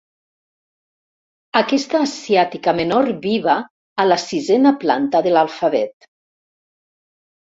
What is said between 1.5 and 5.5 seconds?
Aquesta asiàtica menor viva a la sisena planta de